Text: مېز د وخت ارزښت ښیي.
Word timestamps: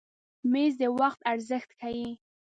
مېز 0.51 0.73
د 0.81 0.83
وخت 0.99 1.19
ارزښت 1.31 1.69
ښیي. 1.79 2.09